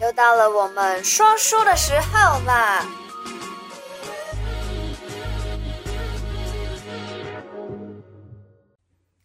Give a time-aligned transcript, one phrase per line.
[0.00, 2.84] 又到了我们说书的时候啦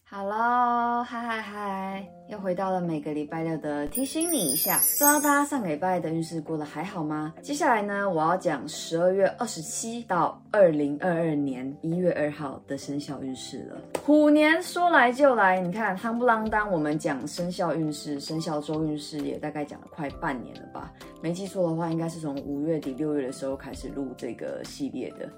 [0.05, 2.10] 好喽，嗨嗨嗨嗨，
[2.41, 7.33] 回到了每个礼拜六的提醒你一下，不知道大家上个礼拜的运势过得还好吗？
[7.43, 13.79] 接下来呢，我要讲十二月二十七到二零二二年一月二号的生肖运势了。
[14.03, 20.91] 虎年说来就来，你看，夯不啷当，我们讲生肖运势、生肖周运势也大概讲了快半年了吧？
[21.21, 25.29] 没记错的话，应该是从五月底六月的时候开始录这个系列的。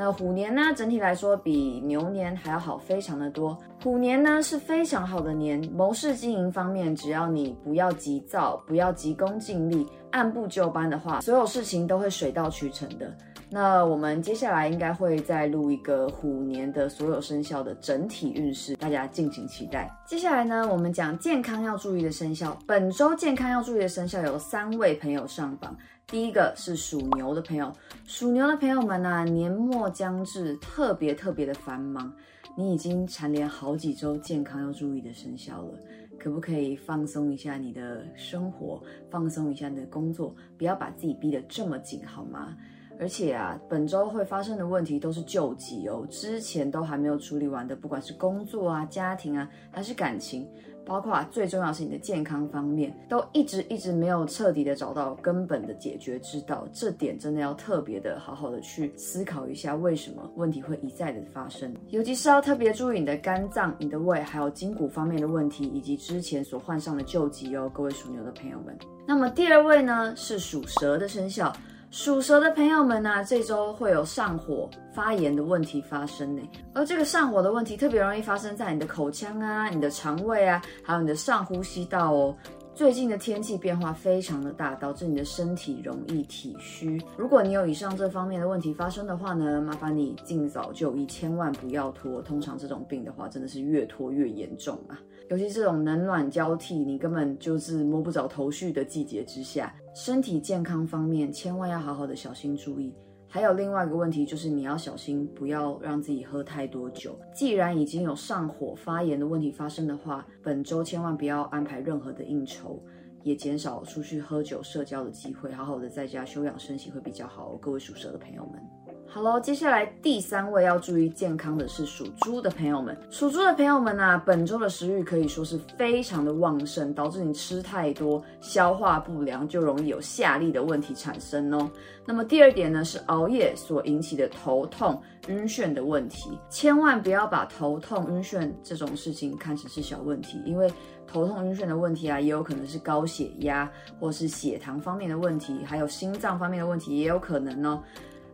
[0.00, 3.58] 那虎年呢，整体来说比牛年还要好非常的多。
[3.82, 13.12] 虎年呢是非常好的年，谋事经营方面，只要你不要急躁，不要急功近利，按部就班的话，所有事情都会水到渠成的。
[13.50, 19.90] 那我们接下来应该会再录一个虎年的所有生肖的整体运势，大家敬请期待。
[20.06, 22.56] 接下来呢，我们讲健康要注意的生肖。
[22.66, 25.74] 本周健康要注意的生肖有三位朋友上榜。
[26.06, 27.72] 第一个是属牛的朋友，
[28.06, 32.12] 属牛的朋友们啊，年末将至，特别特别的繁忙。
[32.54, 35.78] 你已经蝉联好几周健康要注意的生肖了，
[36.18, 42.56] 可不可以放松一下你的生活，放松一下你的工作，不要把自己逼得这么紧，好吗？
[43.00, 50.46] 而且啊，本周会发生的问题都是救急哦，之前都还没有处理完的，不管是工作啊、家庭啊，还是感情，
[50.84, 56.66] 包括啊，最重要是你的健康方面，都一直一直没有彻底的找到根本的解决之道。
[56.72, 68.76] 这点真的要特别的好好的去思考一下，为什么问题会一再的发生，尤其是要特别注意你的肝脏、你的胃，还有筋骨方面的问题，以及之前所患上的旧疾哦，各位属牛的朋友们。
[69.06, 71.52] 那么第二位呢，是属蛇的生肖。
[71.90, 76.42] 属蛇的朋友们呢、啊，这周会有上火、发炎的问题发生呢。
[76.74, 82.36] 而这个上火的问题特别容易发生在你的口腔啊、你的肠胃啊，还有你的上呼吸道哦。
[82.74, 87.02] 最近的天气变化非常的大，导致你的身体容易体虚。
[87.16, 92.20] 如果你有以上这方面的问题发生的话呢，麻烦你尽早就医，千万不要拖。
[92.20, 95.00] 通常这种病的话，真的是越拖越严重啊。
[95.30, 102.94] 尤其这种冷暖交替，你根本就是摸不着头绪的季节之下，身体健康方面千万要好好的小心注意。
[103.26, 107.18] 还有另外一个问题，就是你要小心不要让自己喝太多酒。
[107.34, 112.80] 既然已经有上火、发炎的问题发生的话，本周千万不要安排任何的应酬，
[113.24, 117.56] 也减少出去喝酒、社交的机会，好好的在家休养生息会比较好。
[117.60, 118.87] 各位属蛇的朋友们。
[119.10, 122.94] 好喽，接下来第三位要注意健康的是属猪的朋友们。
[123.10, 131.70] 属猪的朋友们啊，本周的食欲可以说是非常的旺盛，导致你吃太多，消化不良，就容易有下痢的问题产生哦。
[132.04, 140.70] 那么第二点呢，是熬夜所引起的头痛、晕眩的问题，千万不要把头痛、晕眩这种事情看成是小问题，因为
[141.06, 147.82] 头痛、晕眩的问题啊，也有可能是高血压或是血糖方面的问题，还有心脏方面的问题，也有可能哦。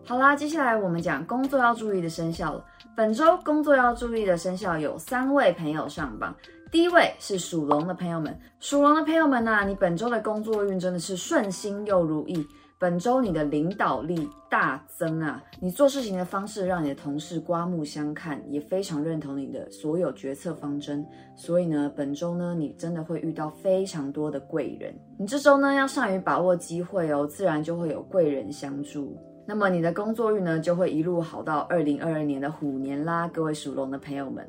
[0.06, 2.62] 好啦，接下来我们讲工作要注意的生肖了。
[2.94, 6.34] 本周工作要注意的生肖有三位朋友上榜。
[6.70, 12.46] 第一位是属龙的朋友们，属龙的朋友们呐、啊，你本周的工作运真的是顺心又如意。
[12.78, 21.02] 本周你的领导力大增啊，你做事情的方式让你的同事刮目相看，也非常认同你的所有决策方针。
[21.34, 24.94] 所以呢，本周呢，你真的会遇到非常多的贵人。
[25.16, 29.16] 你这周呢，要善于把握机会哦，自然就会有贵人相助。
[29.46, 34.46] 那么你的工作运呢，就会一路好到二零二二年的虎年啦，各位属龙的朋友们。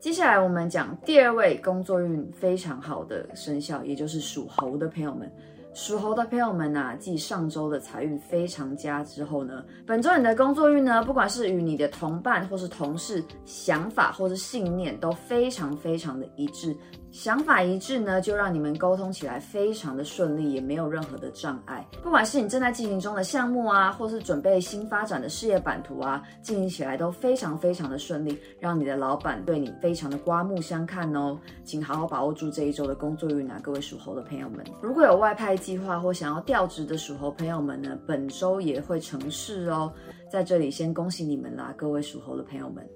[0.00, 5.30] 接下来我们讲第二位工作运非常好的生肖，也就是属猴的朋友们。
[5.74, 16.74] 属猴的朋友们呐、啊，继上周的财运非常佳之后呢，本周你的工作运呢，不管是与你的同伴或是同事，想法或是信念都非常非常的一致。
[17.10, 21.86] 想法一致呢，就让你们沟通起来非常的顺利，也没有任何的障碍。
[22.02, 31.38] 不管是你正在进行中的项目啊，或是准备新发展的事业版图啊，进行起来都非常非常的顺利，让你的老板对你非常的刮目相看哦。
[31.64, 34.64] 请好好把握住这一周的工作运啊，各位属猴的朋友们。
[34.82, 39.92] 如果有外派计划或想要调职的属猴朋友们呢，本周也会成事哦。
[40.30, 42.86] 在这里先恭喜你们啦，各位属猴的朋友们。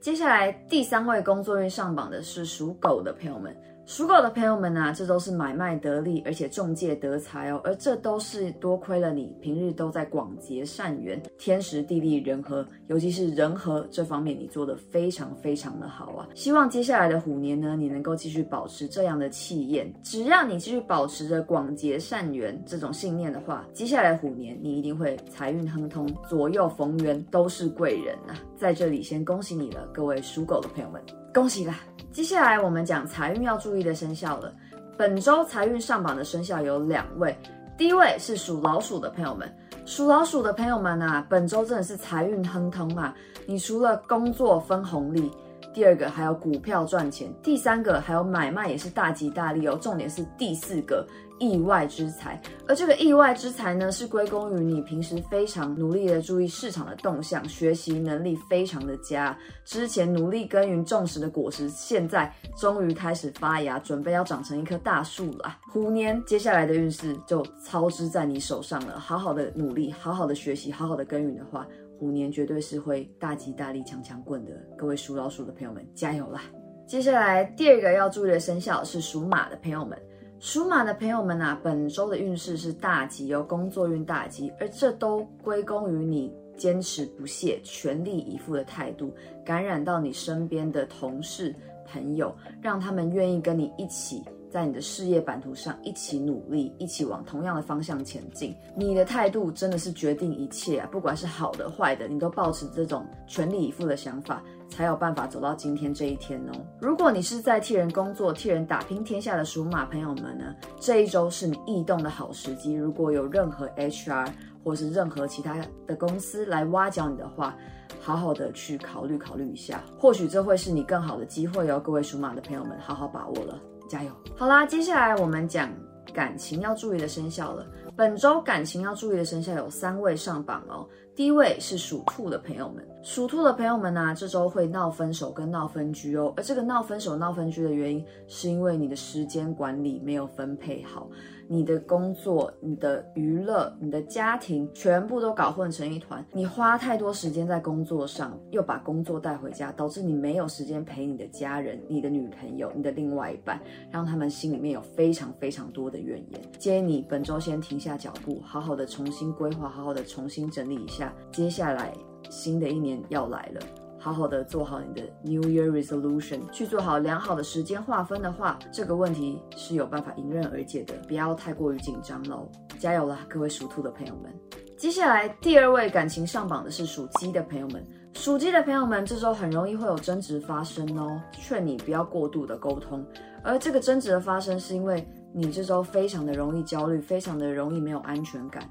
[0.00, 3.54] 接下来第三位工作运上榜的是属狗的朋友们。
[3.86, 7.60] 属狗的朋友们啊，这都是买卖得利，而且中介得财哦。
[7.64, 16.28] 而这都是多亏了你平日都在广结善缘，天时地利人和，尤其是人和这方面，你做得非常非常的好啊。
[16.34, 19.92] 希望接下来的虎年呢，你能够继续保持这样的气焰。
[20.04, 28.38] 只要你继续保持着广结善缘这种信念的话，接下来虎年你一定会财运亨通，左右逢源，都是贵人啊。
[28.56, 31.02] 在这里先恭喜你了，各位属狗的朋友们，
[31.34, 31.80] 恭喜啦！
[32.12, 34.52] 接下来我们讲财运要注意的生肖了。
[34.98, 37.36] 本周财运上榜的生肖有两位。
[37.78, 39.48] 第一位是属老鼠的朋友们，
[39.86, 43.14] 属老鼠的朋友们啊，本周真的是财运亨通啊！
[43.46, 45.30] 你除了工作分红利，
[45.72, 49.78] 第二个还有股票赚钱，第三个还有买卖也是大吉大利哦。
[49.80, 51.06] 重点是第四个。
[51.42, 52.38] 意外之财，
[52.68, 59.34] 而这个意外之财呢，是归功于你平时非常努力的注意市场的动向，学习能力非常的佳。
[59.64, 65.56] 之前努力耕耘种植的果实，现在终于开始发芽，准备要长成一棵大树了。
[65.72, 69.00] 虎年接下来的运势就操之在你手上了。
[69.00, 71.66] 好好的努力，好好的学习，好好的耕耘的话，
[72.00, 74.52] 虎年绝对是会大吉大利、强强滚的。
[74.74, 76.40] 各位属老鼠的朋友们，加油啦！
[76.86, 80.00] 接下来第二个要注意的生肖是属马的朋友们。
[80.38, 89.12] 属马的朋友们啊，本周的运势是大吉哦，工作运大吉，而这都归功于你坚持不懈、全力以赴的态度，
[89.44, 91.54] 感染到你身边的同事
[91.86, 94.22] 朋友，让他们愿意跟你一起。
[94.50, 98.54] 在你的事业版图上一起努力，一起往同样的方向前进。
[98.76, 100.88] 你的态度真的是决定一切啊！
[100.90, 106.52] 不管是好的坏的，你都抱持这种全力以赴的想法，才有办法走到今天这一天哦。
[106.80, 112.74] 如果你是在替人工作、替人打拼天下的属马朋友们呢，这一周是你异动的好时机。
[112.74, 114.28] 如果有任何 HR
[114.64, 115.56] 或是任何其他
[115.86, 117.56] 的公司来挖角你的话，
[118.00, 121.78] 好好的去考虑考虑一下，或许这会是你更好的机会哦。
[121.78, 123.60] 各位属马的朋友们，好好把握了。
[123.90, 124.12] 加油！
[124.36, 125.68] 好啦，接下来我们讲
[126.14, 127.66] 感情要注意的生肖了。
[127.96, 130.88] 本周感情要注意的生肖有三位上榜哦。
[131.16, 136.32] 第一位是属兔的朋友们，属兔的朋友们呢、这周会闹分手跟闹分居哦。
[136.36, 141.10] 而这个闹分手、闹分居的原因，是因为你的时间管理没有分配好。
[141.52, 146.24] 你的工作、你的娱乐、你的家庭，全部都搞混成一团。
[146.32, 153.60] 你花太多时间在工作上，又把工作带回家，导致你没有时间陪你的家人、你的女朋友、你的另外一半，
[153.90, 156.40] 让他们心里面有非常非常多的怨言。
[156.56, 161.12] 建议你本周先停下脚步，好好的重新规划，好好的重新整理一下。
[161.32, 161.92] 接下来
[162.28, 163.60] 新的一年要来了。
[164.00, 170.94] 好好的做好你的 New Year Resolution，去做好良好的时间划分的话，这个问题是有办法迎刃而解的。
[171.06, 174.32] 不要太过于紧张喽，加油啦，各位属兔的朋友们！
[174.78, 183.04] 接下来第二位感情上榜的是属鸡的朋友们，属鸡的朋友们这周很容易会有争执发生哦，劝你不要过度的沟通。
[183.44, 188.66] 而这个争执的发生，是因为你这周非常的容易焦虑，非常的容易没有安全感，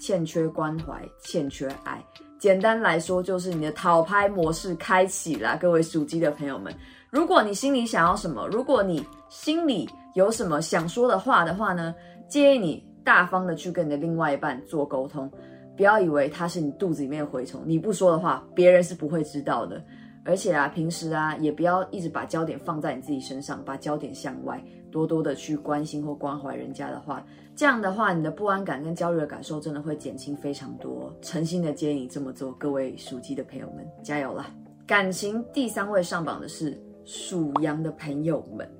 [0.00, 2.04] 欠缺关怀，欠缺爱。
[2.42, 6.74] 简单来说，就是你的讨拍模式开启了，各位属鸡的朋友们。
[7.08, 11.94] 如果你心里想要什么，如果你心里有什么想说的话的话呢，
[12.26, 15.30] 建议你大方的去跟你的另外一半做沟通，
[15.76, 19.80] 不要以为他是你肚子里面的蛔虫，你不说的话，别人是不会知道的。
[20.24, 24.60] 而且啊，平时啊，也不要一直把焦点放在你自己身上，把焦点向外，
[24.92, 27.24] 多多的去关心或关怀人家的话，
[27.56, 31.12] 这样的话，你的不安感跟焦虑的感受真的会减轻非常多。
[31.22, 34.54] 诚心的建议你这么做，各位属鸡的朋友们，加油啦！
[34.86, 38.70] 感情第三位上榜的是属羊的朋友们，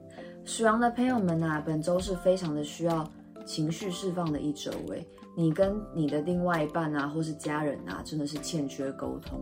[0.45, 3.09] 属羊的朋友们啊，本周是非常的需要
[3.47, 5.05] 情绪释放的一周诶。
[5.35, 9.41] 你跟你的另外一半啊，或是家人啊，真的是欠缺沟通。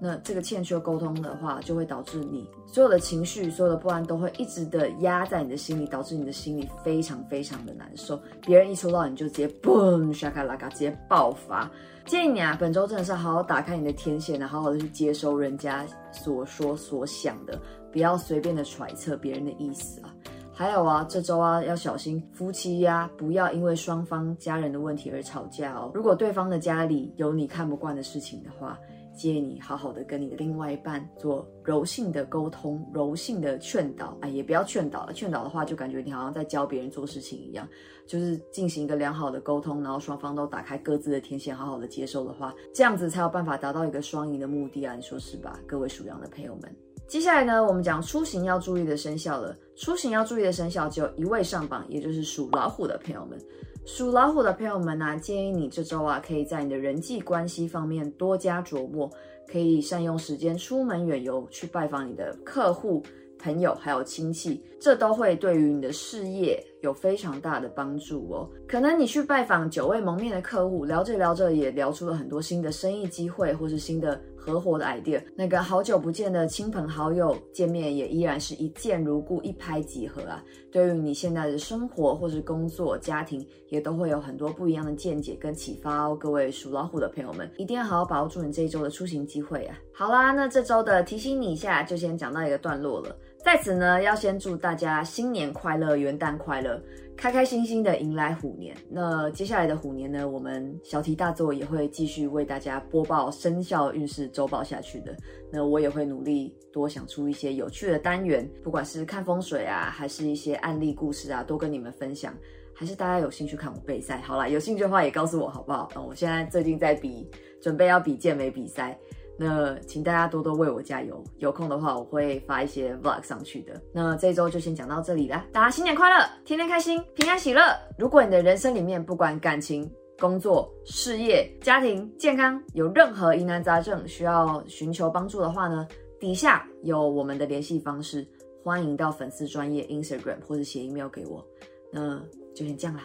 [0.00, 8.18] 那这个欠缺沟通的话，就会导致你所有的情绪、所有的不安都会一直的压在你的心里，导致你的心里非常非常的难受。
[8.46, 11.70] 别人一说到你就直接嘣，沙卡拉卡，直接爆发。
[12.06, 17.60] 建议你啊，本周真的是好好打开你的天线然，好好的去接收人家所说所想的，
[17.92, 20.14] 不要随便的揣测别人的意思啊。
[20.52, 25.90] 还有啊，这周啊要小心夫妻呀、不要因为双方家人的问题而吵架哦。
[25.94, 28.78] 如果对方的家里有你看不惯的事情的话，
[29.20, 37.68] 建议你好好的跟你的另外一半做柔性的沟通、柔性的劝导啊，也不要劝导了，劝导的话就感觉你好像在教别人做事情一样，
[38.06, 45.60] 就是进行一个良好的沟通，然后双方都打开各自的天线，好好的接受的话，这样子才有办法达到一个双赢的目的啊，你说是吧？
[45.66, 46.74] 各位属羊的朋友们。
[47.06, 49.54] 接下来呢，我们讲出行要注意的生肖了。
[49.76, 53.38] 出行要注意的生肖只有一位上榜，也就是属老虎的朋友们。
[53.84, 59.10] 属老虎的朋友们呢、啊，建议你这周啊，可以在你的人际关系方面多加琢磨，
[59.50, 63.02] 可以善用时间出门远游，去拜访你的客户、
[63.38, 68.48] 朋友还有亲戚，这都会对于你的事业有非常大的帮助哦。
[68.68, 74.20] 可能你去拜访久未谋面的客户，聊着聊着也聊出了很多新的生意机会，或是新的。
[74.42, 80.42] 合伙的 idea，那个好久不见的亲朋好友见面也依然是一见如故，一拍即合啊。
[80.72, 86.16] 对于你现在的生活或是工作、家庭，也都会有很多不一样的见解跟启发哦。
[86.18, 89.78] 各位属老虎的朋友们，一定要好好把握住你这一周的出行机会啊！
[89.92, 93.14] 好啦，那这周的提醒你一下，就先讲到一个段落了。
[93.42, 96.80] 在此呢，要先祝大家新年快乐，元旦快乐，
[97.16, 98.76] 开开心心的迎来虎年。
[98.88, 105.16] 那接下来的虎年呢，我们小题大做也会继续为大家播报生肖运势周报下去的。
[105.50, 112.34] 那我也会努力多想出一些有趣的单元，不管是看风水啊，还是一些案例故事啊，多跟你们分享。
[112.74, 114.18] 还是大家有兴趣看我备赛？
[114.18, 115.88] 好啦，有兴趣的话也告诉我好不好？
[115.96, 117.28] 嗯，我现在最近在比，
[117.60, 118.98] 准备要比健美比赛。
[119.42, 123.80] 那请大家多多为我加油，有空的话我会发一些 vlog 上去的。
[123.90, 127.62] 那这周就先讲到这里啦，大家新年快乐，天天开心，平安喜乐。
[127.98, 135.88] 如果你的人生里面不管感情、工作、事业、家庭、健康有任何疑难杂症需要寻求帮助的话呢，
[136.20, 138.28] 底下有我们的联系方式，
[138.62, 141.42] 欢迎到粉丝专业 Instagram 或者写 email 给我。
[141.90, 142.22] 那
[142.54, 143.04] 就先这样啦，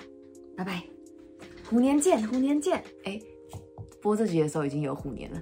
[0.58, 0.84] 拜拜，
[1.70, 2.84] 虎年见，虎年见。
[3.06, 3.18] 哎，
[4.01, 5.42] 播这集的时候已经有虎年了。